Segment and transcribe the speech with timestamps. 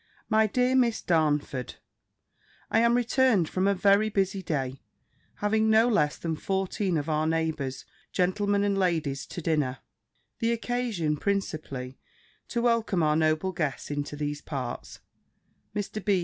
[0.29, 1.75] My dear Miss Darnford,
[2.71, 4.81] I am returned from a very busy day,
[5.35, 9.77] having had no less than fourteen of our neighbours, gentlemen and ladies, to dinner:
[10.39, 11.99] the occasion, principally,
[12.47, 15.01] to welcome our noble guests into these parts;
[15.75, 16.03] Mr.
[16.03, 16.19] B.